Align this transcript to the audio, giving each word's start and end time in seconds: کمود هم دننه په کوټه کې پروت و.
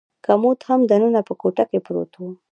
کمود 0.25 0.59
هم 0.67 0.79
دننه 0.89 1.21
په 1.27 1.33
کوټه 1.41 1.63
کې 1.69 1.79
پروت 1.85 2.11
و. 2.17 2.21